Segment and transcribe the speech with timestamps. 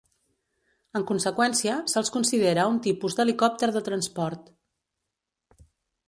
[0.99, 4.49] En conseqüència, se"ls considera un tipus d"helicòpter de transport.